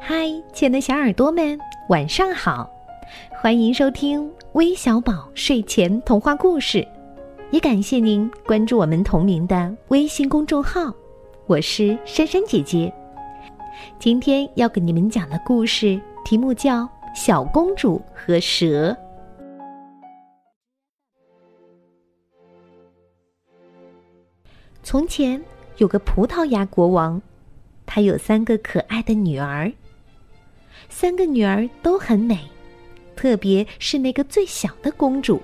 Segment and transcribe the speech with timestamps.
[0.00, 2.68] 嗨，亲爱的小耳朵们，晚上好！
[3.40, 6.86] 欢迎收听微小宝睡前童话故事，
[7.52, 10.92] 也感谢您关注我们同名的微信公众号。
[11.46, 12.92] 我是珊珊姐姐，
[13.98, 16.82] 今天要给你们讲的故事题目叫
[17.14, 18.90] 《小公主和蛇》。
[24.82, 25.40] 从前
[25.78, 27.20] 有个葡萄牙国王，
[27.96, 29.72] 还有三个可爱的女儿。
[30.90, 32.38] 三个女儿都很美，
[33.16, 35.40] 特别是那个最小的公主，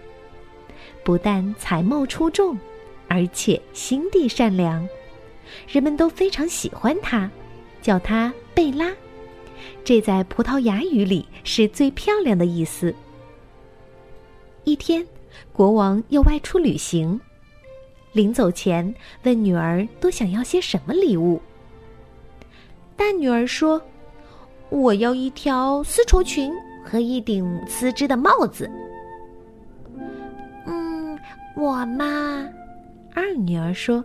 [1.02, 2.59] 不但才貌出众，
[3.09, 4.87] 而且心地善良，
[5.66, 7.30] 人们都非常喜欢她，
[7.80, 8.93] 叫她贝拉。
[9.82, 12.95] 这在葡萄牙语里是最漂亮的意思。
[14.65, 15.07] 一天，
[15.55, 17.19] 国王要外出旅行，
[18.12, 21.41] 临走前问女儿都想要些什么礼物。
[22.96, 23.80] 大女儿说。
[24.74, 26.51] 我要一条丝绸裙
[26.82, 28.71] 和一顶丝织的帽子。
[30.66, 31.18] 嗯，
[31.54, 32.48] 我嘛，
[33.15, 34.02] 二女儿说：“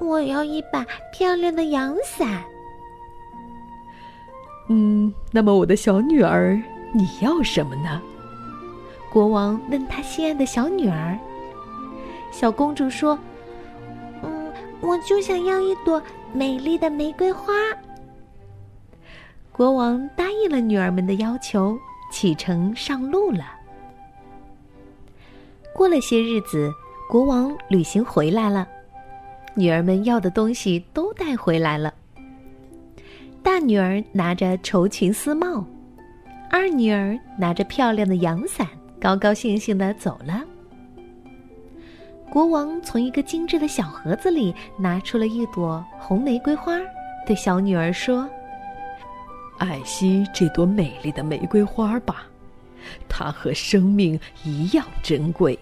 [0.00, 2.42] 我要一把漂亮的阳伞。”
[4.70, 6.58] 嗯，那么我的小女儿，
[6.94, 8.00] 你要什么呢？
[9.12, 11.14] 国王问他心爱的小女儿。
[12.32, 13.18] 小公主说
[14.24, 17.52] ：“嗯，我就想要一朵美丽的玫瑰花。”
[19.52, 21.78] 国王答应了女儿们的要求，
[22.10, 23.44] 启程上路了。
[25.74, 26.72] 过了些日子，
[27.08, 28.66] 国王旅行回来了，
[29.54, 31.92] 女儿们要的东西都带回来了。
[33.42, 35.64] 大女儿拿着绸裙丝帽，
[36.50, 38.66] 二女儿拿着漂亮的阳伞，
[39.00, 40.42] 高高兴兴的走了。
[42.30, 46.78] 国王从一个精致的小盒子里拿出了一朵红玫瑰花，
[47.26, 48.26] 对小女儿说。
[49.60, 52.26] 爱惜这朵美丽的玫瑰花吧，
[53.10, 55.56] 它和生命一样珍贵。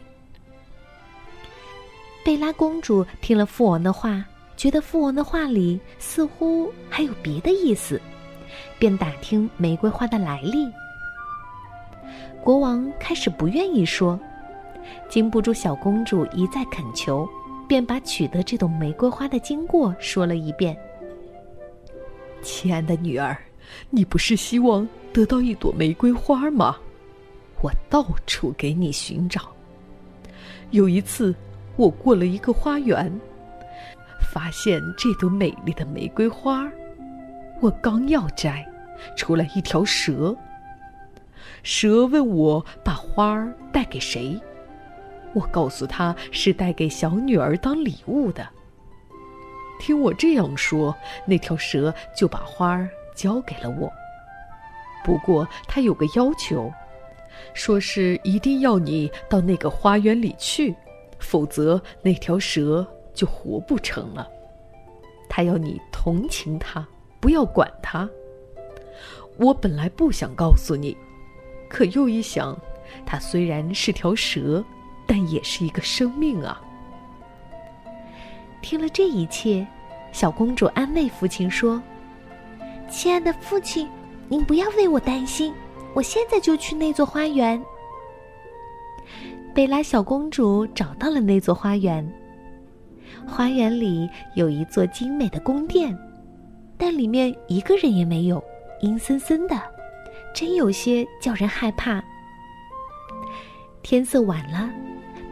[2.24, 4.24] 贝拉公主听了父王的话，
[4.56, 8.00] 觉得父王的话里似乎还有别的意思，
[8.78, 10.70] 便打听玫瑰花的来历。
[12.40, 14.16] 国王开始不愿意说，
[15.08, 17.28] 经不住小公主一再恳求，
[17.66, 20.78] 便把取得这朵玫瑰花的经过说了一遍。
[22.42, 23.36] 亲爱的女儿。
[23.90, 26.76] 你不是希望得到一朵玫瑰花吗？
[27.60, 29.50] 我到处给你寻找。
[30.70, 31.34] 有一次，
[31.76, 33.12] 我过了一个花园，
[34.32, 36.70] 发现这朵美丽的玫瑰花。
[37.60, 38.64] 我刚要摘，
[39.16, 40.36] 出来一条蛇。
[41.62, 44.40] 蛇问我把花儿带给谁？
[45.34, 48.48] 我告诉他是带给小女儿当礼物的。
[49.80, 50.94] 听我这样说，
[51.26, 52.88] 那条蛇就把花儿。
[53.18, 53.92] 交给了我，
[55.04, 56.72] 不过他有个要求，
[57.52, 60.72] 说是一定要你到那个花园里去，
[61.18, 64.28] 否则那条蛇就活不成了。
[65.28, 66.86] 他要你同情他，
[67.18, 68.08] 不要管他。
[69.36, 70.96] 我本来不想告诉你，
[71.68, 72.56] 可又一想，
[73.04, 74.64] 它虽然是条蛇，
[75.08, 76.62] 但也是一个生命啊。
[78.62, 79.66] 听了这一切，
[80.12, 81.82] 小公主安慰父亲说。
[82.88, 83.88] 亲爱的父亲，
[84.28, 85.52] 您不要为我担心，
[85.94, 87.62] 我现在就去那座花园。
[89.54, 92.06] 贝拉小公主找到了那座花园，
[93.26, 95.96] 花园里有一座精美的宫殿，
[96.76, 98.42] 但里面一个人也没有，
[98.80, 99.60] 阴森森的，
[100.34, 102.02] 真有些叫人害怕。
[103.82, 104.70] 天色晚了，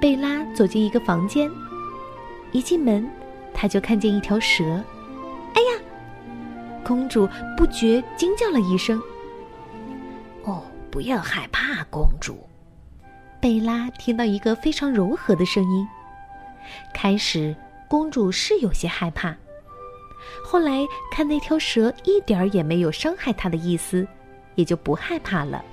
[0.00, 1.50] 贝拉走进一个房间，
[2.52, 3.08] 一进门，
[3.54, 4.64] 她就看见一条蛇。
[5.54, 5.80] 哎呀
[6.86, 9.02] 公主不觉惊叫了一声
[10.46, 12.38] ：“哦，不要害怕，公主。”
[13.42, 15.88] 贝拉听到一个非常柔和的声音。
[16.94, 17.56] 开始，
[17.88, 19.34] 公主是有些害怕，
[20.44, 24.06] 后来看那条蛇一点儿也没有伤害她的意思，
[24.54, 25.64] 也就不害怕了。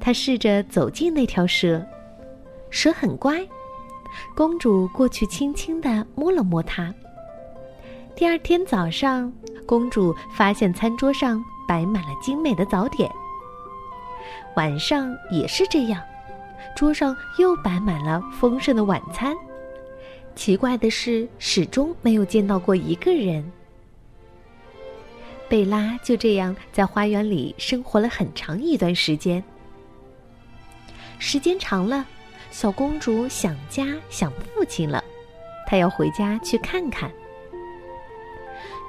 [0.00, 1.80] 她试着走近那条蛇，
[2.70, 3.46] 蛇很乖。
[4.34, 6.92] 公主过去轻轻的摸了摸它。
[8.16, 9.32] 第二天早上。
[9.70, 13.08] 公主发现餐桌上摆满了精美的早点。
[14.56, 16.02] 晚上也是这样，
[16.74, 19.32] 桌上又摆满了丰盛的晚餐。
[20.34, 23.48] 奇怪的是，始终没有见到过一个人。
[25.48, 29.40] 贝拉就这样在花园里生活了很长一段时间。
[31.20, 32.04] 时间长了，
[32.50, 35.04] 小公主想家想父亲了，
[35.68, 37.08] 她要回家去看看。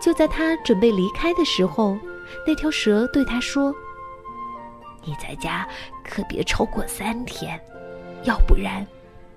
[0.01, 1.98] 就在他准备离开的时候，
[2.45, 3.74] 那条蛇对他说
[5.06, 5.68] ：“你在家
[6.03, 7.59] 可别超过三天，
[8.24, 8.86] 要不然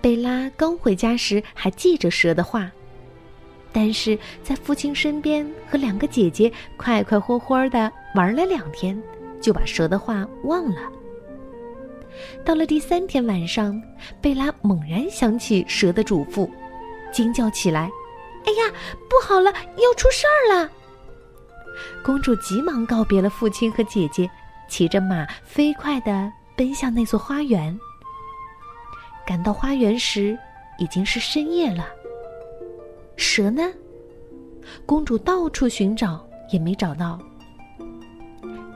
[0.00, 2.70] 贝拉刚回家时还记着蛇的话，
[3.72, 9.00] 但是在父亲身边和两个姐姐快快活活的玩了两天，
[9.40, 10.80] 就把蛇的话忘了。
[12.44, 13.80] 到了第三天晚上，
[14.20, 16.48] 贝拉猛然想起蛇的嘱咐，
[17.12, 17.90] 惊叫起来
[18.46, 18.72] ：“哎呀，
[19.08, 20.70] 不好了，要出事儿了！”
[22.02, 24.28] 公主急忙告别了父亲和姐姐，
[24.68, 27.78] 骑着马飞快地奔向那座花园。
[29.26, 30.38] 赶到花园时，
[30.78, 31.86] 已经是深夜了。
[33.16, 33.62] 蛇呢？
[34.86, 37.18] 公主到处寻找，也没找到。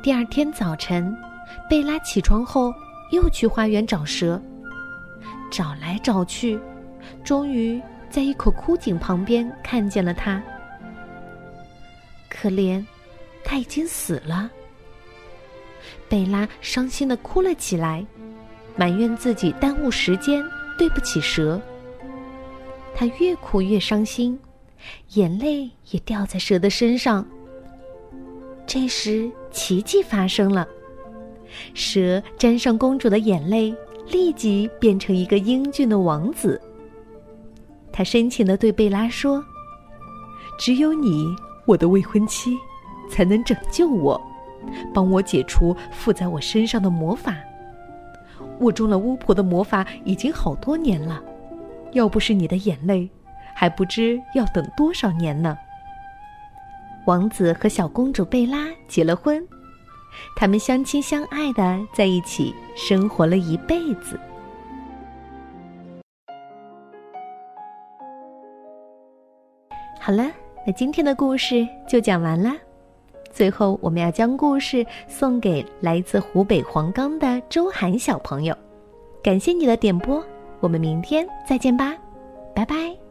[0.03, 1.15] 第二天早晨，
[1.69, 2.73] 贝拉起床后。
[3.13, 4.41] 又去花园找蛇，
[5.51, 6.59] 找来找去，
[7.23, 7.79] 终于
[8.13, 10.41] 在一口枯井旁边看见了他。
[12.29, 12.85] 可怜，
[13.43, 14.51] 他已经死了。
[16.11, 18.05] 贝拉伤心的哭了起来，
[18.77, 20.45] 埋怨自己耽误时间，
[20.77, 21.59] 对不起蛇。
[22.95, 24.39] 她越哭越伤心，
[25.15, 27.27] 眼泪也掉在蛇的身上。
[28.67, 30.69] 这时，奇迹发生了。
[31.73, 33.75] 蛇沾上公主的眼泪，
[34.11, 36.61] 立即变成一个英俊的王子。
[37.93, 39.45] 他深情地对贝拉说
[40.59, 41.37] ：“只有你，
[41.67, 42.57] 我的未婚妻，
[43.11, 44.21] 才能拯救我，
[44.95, 47.37] 帮我解除附在我身上的魔法。
[48.59, 51.23] 我中了巫婆的魔法已经好多年了，
[51.93, 53.09] 要不是你的眼泪，
[53.55, 55.57] 还不知要等多少年呢。”
[57.07, 59.45] 王子和小公主贝拉结了婚。
[60.37, 64.21] 他们相亲相爱的在一起生活了一辈子。
[70.05, 70.29] 好了，
[70.67, 72.51] 那今天的故事就讲完了。
[73.31, 78.53] 最后，我们要将故事送给来自湖北黄冈的周涵小朋友，
[79.23, 80.21] 感谢你的点播，
[80.59, 81.95] 我们明天再见吧，
[82.53, 83.02] 拜拜。